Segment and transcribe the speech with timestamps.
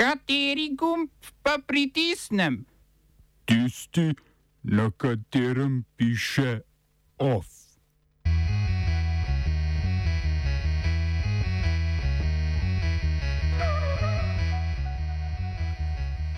[0.00, 1.12] Kateri gumb
[1.44, 2.64] pa pritisnem?
[3.44, 4.16] Tisti,
[4.64, 6.64] na katerem piše
[7.20, 7.44] OF.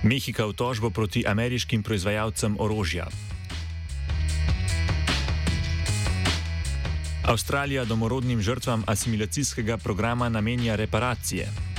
[0.02, 3.06] Mehika v tožbo proti ameriškim proizvajalcem orožja.
[7.22, 11.71] Avstralija domorodnim žrtvam asimilacijskega programa namenja reparacije.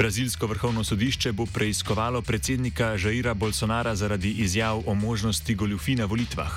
[0.00, 6.56] Brazilsko vrhovno sodišče bo preiskovalo predsednika Žaira Bolsonara zaradi izjav o možnosti goljufi na volitvah.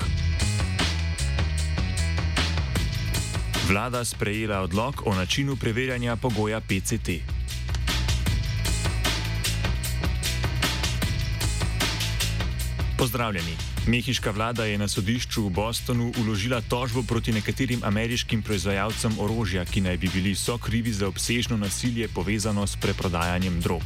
[3.68, 7.10] Vlada sprejela odlog o načinu preverjanja pogoja PCT.
[12.98, 13.73] Pozdravljeni.
[13.84, 19.84] Mehiška vlada je na sodišču v Bostonu uložila tožbo proti nekaterim ameriškim proizvajalcem orožja, ki
[19.84, 23.84] naj bi bili so krivi za obsežno nasilje povezano s preprodajanjem drog.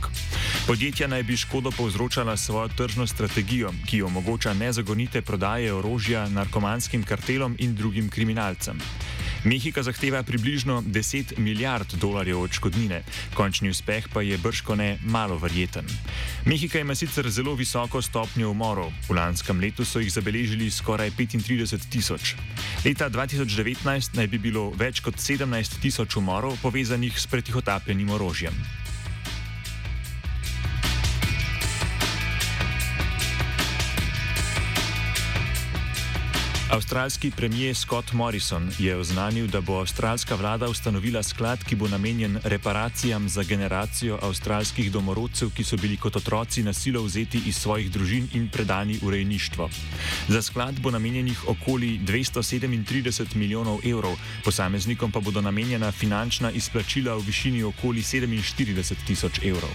[0.70, 7.56] Podjetja naj bi škodo povzročala svojo tržno strategijo, ki omogoča nezagonite prodaje orožja narkomanskim kartelom
[7.58, 8.78] in drugim kriminalcem.
[9.48, 13.04] Mehika zahteva približno 10 milijard dolarjev odškodnine,
[13.34, 15.86] končni uspeh pa je brško ne malo verjeten.
[16.46, 21.88] Mehika ima sicer zelo visoko stopnjo umorov, v lanskem letu so jih zabeležili skoraj 35
[21.90, 22.36] tisoč.
[22.86, 28.87] Leta 2019 naj bi bilo več kot 17 tisoč umorov povezanih s pretihotapljenim orožjem.
[36.78, 42.38] Avstralski premijer Scott Morrison je oznanil, da bo avstralska vlada ustanovila sklad, ki bo namenjen
[42.44, 47.92] reparacijam za generacijo avstralskih domorodcev, ki so bili kot otroci na silo vzeti iz svojih
[47.92, 49.70] družin in predani v rejništvo.
[50.28, 54.14] Za sklad bo namenjenih okoli 237 milijonov evrov,
[54.46, 59.74] posameznikom pa bodo namenjena finančna izplačila v višini okoli 47 tisoč evrov.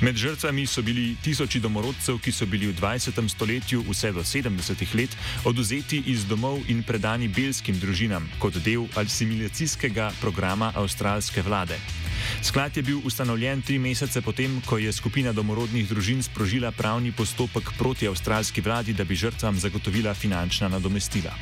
[0.00, 3.20] Med žrtvami so bili tisoči domorodcev, ki so bili v 20.
[3.28, 4.94] stoletju vse do 70.
[4.96, 5.12] let
[5.44, 11.76] oduzeti iz domov in predani belskim družinam kot del asimilacijskega programa avstralske vlade.
[12.40, 17.76] Sklad je bil ustanovljen tri mesece potem, ko je skupina domorodnih družin sprožila pravni postopek
[17.76, 21.36] proti avstralski vladi, da bi žrtvam zagotovila finančna nadomestila.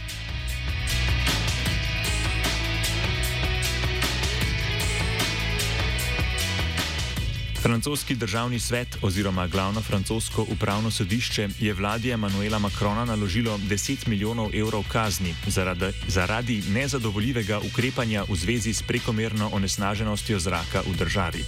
[7.69, 14.55] Francoski državni svet oziroma glavno francosko upravno sodišče je vladi Emanuela Macrona naložilo 10 milijonov
[14.55, 21.45] evrov kazni zaradi, zaradi nezadovoljivega ukrepanja v zvezi s prekomerno onesnaženostjo zraka v državi.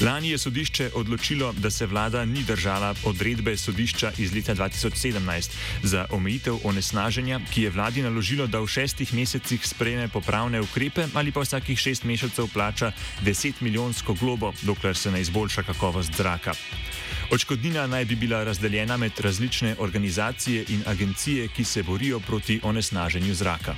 [0.00, 5.50] Lani je sodišče odločilo, da se vlada ni držala odredbe sodišča iz leta 2017
[5.82, 11.32] za omejitev onesnaženja, ki je vladi naložilo, da v šestih mesecih sprejme popravne ukrepe ali
[11.32, 12.92] pa vsakih šest mesecev plača
[13.24, 16.52] 10 milijonsko globo, dokler se ne izboljša kakovost zraka.
[17.32, 23.34] Očkodnina naj bi bila razdeljena med različne organizacije in agencije, ki se borijo proti onesnaženju
[23.34, 23.74] zraka.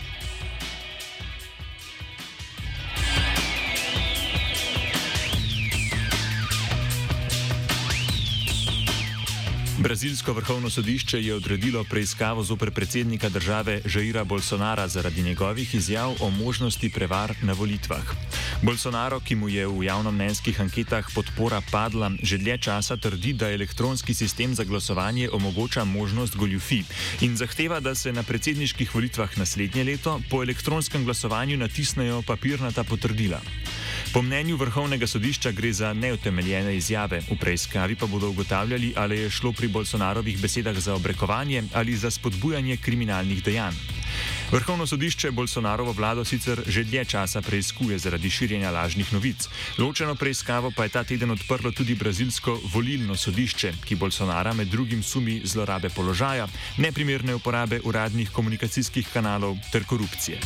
[9.78, 16.30] Brazilsko vrhovno sodišče je odredilo preiskavo zoper predsednika države Žaira Bolsonara zaradi njegovih izjav o
[16.30, 18.02] možnosti prevar na volitvah.
[18.62, 24.14] Bolsonaro, ki mu je v javnomnenjskih anketah podpora padla, že dlje časa trdi, da elektronski
[24.14, 26.82] sistem za glasovanje omogoča možnost goljufi
[27.20, 33.40] in zahteva, da se na predsedniških volitvah naslednje leto po elektronskem glasovanju natisnejo papirnata potrdila.
[34.12, 39.30] Po mnenju vrhovnega sodišča gre za neutemeljene izjave, v preiskavi pa bodo ugotavljali, ali je
[39.30, 43.74] šlo pri Bolsonarovih besedah za obrekovanje ali za spodbujanje kriminalnih dejanj.
[44.50, 49.48] Vrhovno sodišče Bolsonarovo vlado sicer že dlje časa preiskuje zaradi širjenja lažnih novic.
[49.78, 55.02] Ločeno preiskavo pa je ta teden odprlo tudi brazilsko volilno sodišče, ki Bolsonara med drugim
[55.02, 56.48] sumi zlorabe položaja,
[56.78, 60.40] neprimerne uporabe uradnih komunikacijskih kanalov ter korupcije.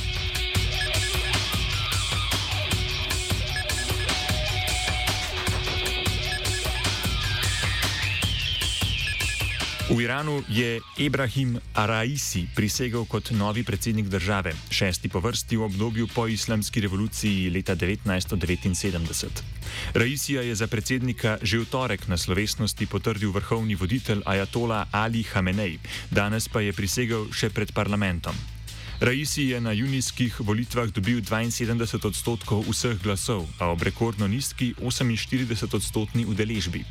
[9.93, 16.09] V Iranu je Ibrahim Araisi prisegel kot novi predsednik države, šesti po vrsti v obdobju
[16.09, 19.45] po islamski revoluciji leta 1979.
[19.93, 25.77] Raisija je za predsednika že v torek na slovesnosti potrdil vrhovni voditelj Ajatola Ali Hamenej,
[26.09, 28.62] danes pa je prisegel še pred parlamentom.
[29.03, 35.75] Raisi je na junijskih volitvah dobil 72 odstotkov vseh glasov, a ob rekordno nizki 48
[35.75, 36.85] odstotni udeležbi.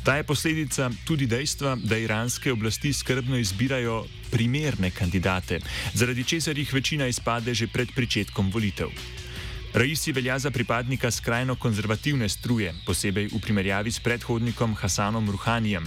[0.00, 5.60] Ta je posledica tudi dejstva, da iranske oblasti skrbno izbirajo primerne kandidate,
[5.92, 8.88] zaradi česar jih večina izpade že pred začetkom volitev.
[9.74, 15.84] Raisi velja za pripadnika skrajno konzervativne struje, posebej v primerjavi s predhodnikom Hasanom Ruhanijem.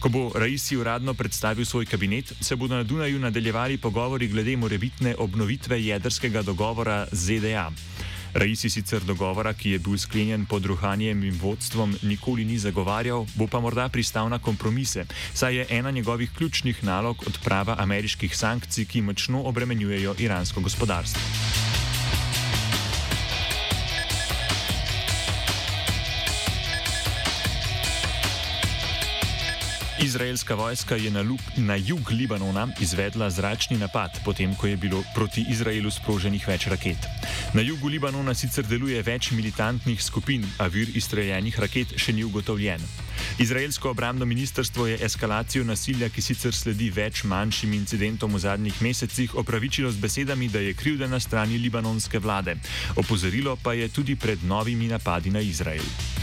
[0.00, 5.14] Ko bo Raisi uradno predstavil svoj kabinet, se bodo na Dunaju nadaljevali pogovori glede morebitne
[5.18, 7.70] obnovitve jedrskega dogovora z ZDA.
[8.34, 13.46] Raisi sicer dogovora, ki je bil sklenjen pod Ruhanjem in vodstvom, nikoli ni zagovarjal, bo
[13.46, 19.02] pa morda pristal na kompromise, saj je ena njegovih ključnih nalog odprava ameriških sankcij, ki
[19.02, 21.65] močno obremenjujejo iransko gospodarstvo.
[30.06, 35.02] Izraelska vojska je na, luk, na jug Libanona izvedla zračni napad, potem ko je bilo
[35.14, 37.08] proti Izraelu sproženih več raket.
[37.54, 42.84] Na jugu Libanona sicer deluje več militantnih skupin, a vir izstreljenih raket še ni ugotovljen.
[43.42, 49.34] Izraelsko obramno ministrstvo je eskalacijo nasilja, ki sicer sledi več manjšim incidentom v zadnjih mesecih,
[49.34, 52.54] opravičilo z besedami, da je krivda na strani libanonske vlade.
[52.94, 56.15] Opozorilo pa je tudi pred novimi napadi na Izrael.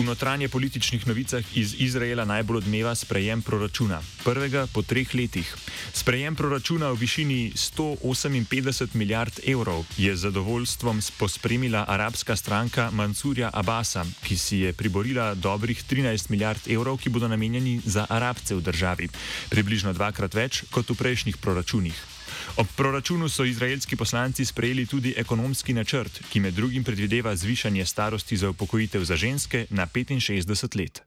[0.00, 4.00] V notranje političnih novicah iz Izraela najbolj odmeva sprejem proračuna.
[4.24, 5.44] Prvega po treh letih.
[5.92, 14.36] Sprejem proračuna v višini 158 milijard evrov je zadovoljstvom pospremila arabska stranka Mansurja Abasa, ki
[14.36, 19.08] si je priborila dobrih 13 milijard evrov, ki bodo namenjeni za arabce v državi.
[19.52, 22.09] Približno dvakrat več kot v prejšnjih proračunih.
[22.56, 28.36] Ob proračunu so izraelski poslanci sprejeli tudi ekonomski načrt, ki med drugim predvideva zvišanje starosti
[28.36, 31.02] za upokojitev za ženske na 65 let.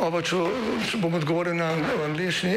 [0.00, 0.36] Oba, če
[0.98, 1.70] bom odgovoril na
[2.04, 2.56] angliški.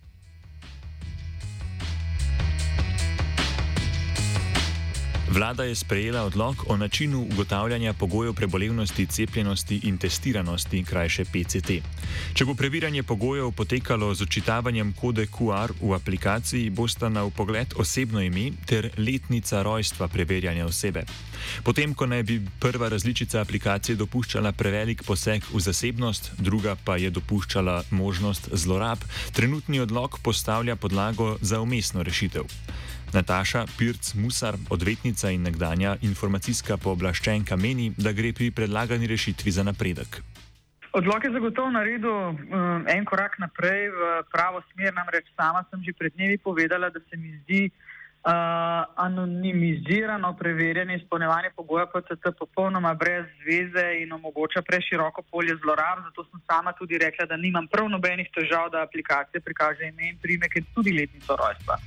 [5.31, 11.71] Vlada je sprejela odlog o načinu ugotavljanja pogojev prebolevnosti, cepljenosti in testiranosti, krajše PCT.
[12.33, 18.21] Če bo preverjanje pogojev potekalo z očitavanjem kode QR v aplikaciji, bosta na upogled osebno
[18.21, 21.05] ime ter letnica rojstva preverjanja osebe.
[21.63, 27.09] Potem, ko naj bi prva različica aplikacije dopuščala prevelik poseg v zasebnost, druga pa je
[27.09, 28.99] dopuščala možnost zlorab,
[29.31, 32.43] trenutni odlog postavlja podlago za umestno rešitev.
[33.13, 39.63] Nataša Pirc Musar, odvetnica in nekdanja informacijska pooblaščenka, meni, da gre pri predlagani rešitvi za
[39.63, 40.21] napredek.
[40.93, 45.95] Odlok je zagotovo naredil um, en korak naprej v pravo smer, namreč sama sem že
[45.95, 48.31] pred dnevi povedala, da se mi zdi uh,
[48.95, 56.03] anonimizirano preverjanje izpolnevanja pogoja PCT popolnoma brez zveze in omogoča preširoko polje zlorab.
[56.11, 60.19] Zato sem sama tudi rekla, da nimam prav nobenih težav, da aplikacija prikaže ime in
[60.19, 61.79] primek in tudi letnico rojstva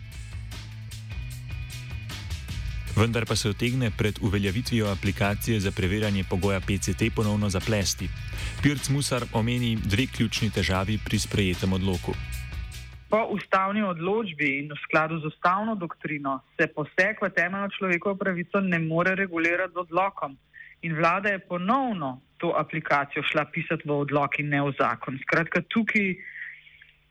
[2.97, 8.09] vendar pa se otegne pred uveljavitvijo aplikacije za preverjanje pogoja PCT ponovno zaplesti.
[8.63, 12.15] Pirc Musar omeni dve ključni težavi pri sprejetem odloku.
[13.11, 18.61] Po ustavni odločbi in v skladu z ustavno doktrino se poseg v temeljno človekovo pravico
[18.61, 20.37] ne more regulirati z odlokom.
[20.83, 25.19] In vlada je ponovno to aplikacijo šla pisati v odlok in ne v zakon.
[25.23, 26.15] Skratka, tukaj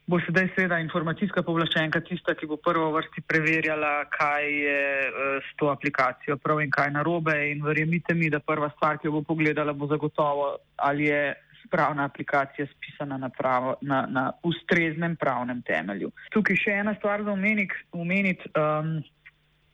[0.07, 5.55] bo sedaj seveda informacijska povlaščenka tista, ki bo prvo vrsti preverjala, kaj je uh, s
[5.59, 7.35] to aplikacijo prav in kaj narobe.
[7.51, 11.23] In verjemite mi, da prva stvar, ki jo bo pogledala, bo zagotovo, ali je
[11.63, 16.11] spravna aplikacija spisana na, pravo, na, na ustreznem pravnem temelju.
[16.35, 18.51] Tukaj še ena stvar za omeniti.
[18.59, 18.99] Um,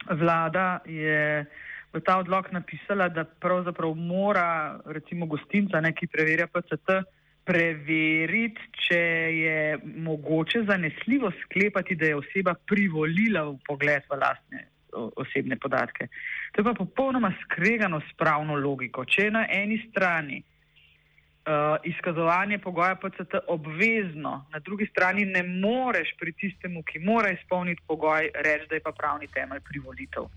[0.10, 1.46] vlada je
[1.94, 7.02] v ta odlog napisala, da pravzaprav mora recimo gostinca, ne, ki preverja PCT,
[7.50, 9.00] preveriti, če
[9.34, 9.62] je
[10.06, 16.08] mogoče zanesljivo sklepati, da je oseba privolila v pogled v lastne osebne podatke.
[16.54, 19.06] To je pa popolnoma skregano s pravno logiko.
[19.06, 26.14] Če je na eni strani uh, izkazovanje pogoja PCT obvezno, na drugi strani ne moreš
[26.20, 30.30] pri tistemu, ki mora izpolniti pogoj, reči, da je pa pravni temelj privolitev.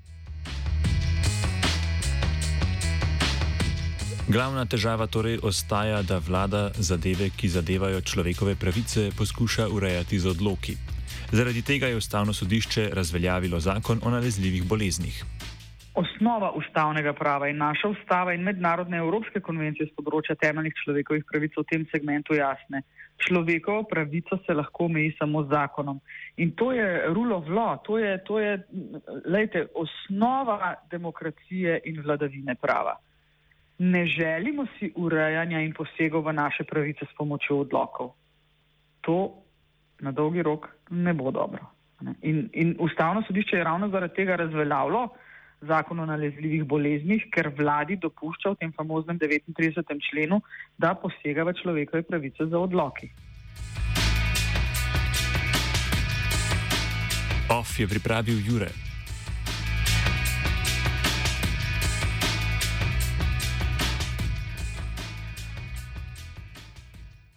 [4.29, 10.76] Glavna težava torej ostaja, da vlada zadeve, ki zadevajo človekove pravice, poskuša urejati z odloki.
[11.33, 15.25] Zaradi tega je ustavno sodišče razveljavilo zakon o nalezljivih boleznih.
[15.95, 21.59] osnova ustavnega prava in naša ustava in mednarodne evropske konvencije z področja temeljnih človekovih pravic
[21.59, 22.81] v tem segmentu jasne.
[23.26, 26.00] Človekovo pravico se lahko meji samo z zakonom.
[26.37, 28.57] In to je rule of law, to je, to je
[29.26, 32.97] lejte, osnova demokracije in vladavine prava.
[33.83, 38.12] Ne želimo si urejanja in posegov v naše pravice s pomočjo odlokov.
[39.03, 39.43] To
[40.01, 41.67] na dolgi rok ne bo dobro.
[42.23, 45.09] In, in ustavno sodišče je ravno zaradi tega razveljavilo
[45.62, 49.99] zakon o nalezljivih boleznih, ker vladi dopušča v tem famoznem 39.
[50.11, 50.41] členu,
[50.79, 53.11] da posega v človekove pravice za odloki.
[57.51, 58.82] OF je pripravil Jure.